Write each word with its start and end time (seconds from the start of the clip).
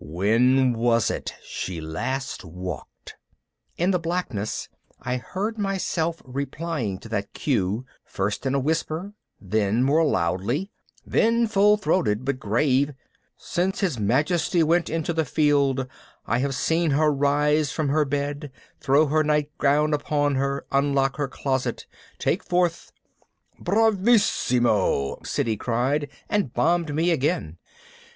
When 0.03 0.73
was 0.73 1.11
it 1.11 1.35
she 1.43 1.79
last 1.79 2.43
walked?" 2.43 3.17
In 3.77 3.91
the 3.91 3.99
blackness 3.99 4.67
I 4.99 5.17
heard 5.17 5.59
myself 5.59 6.23
replying 6.25 6.97
to 7.01 7.09
that 7.09 7.33
cue, 7.33 7.85
first 8.03 8.47
in 8.47 8.55
a 8.55 8.59
whisper, 8.59 9.13
then 9.39 9.83
more 9.83 10.03
loudly, 10.03 10.71
then 11.05 11.45
full 11.45 11.77
throated 11.77 12.25
but 12.25 12.39
grave, 12.39 12.95
"Since 13.37 13.81
his 13.81 13.99
majesty 13.99 14.63
went 14.63 14.89
into 14.89 15.13
the 15.13 15.23
field, 15.23 15.87
I 16.25 16.39
have 16.39 16.55
seen 16.55 16.89
her 16.97 17.13
rise 17.13 17.71
from 17.71 17.89
her 17.89 18.03
bed, 18.03 18.51
throw 18.79 19.05
her 19.05 19.23
nightgown 19.23 19.93
upon 19.93 20.33
her, 20.33 20.65
unlock 20.71 21.17
her 21.17 21.27
closet, 21.27 21.85
take 22.17 22.43
forth" 22.43 22.91
"Bravissimo!" 23.63 25.21
Siddy 25.23 25.57
cried 25.57 26.09
and 26.27 26.51
bombed 26.51 26.91
me 26.95 27.11
again. 27.11 27.59